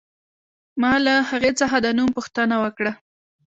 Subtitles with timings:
[0.81, 2.91] ما له هغې څخه د نوم پوښتنه وکړه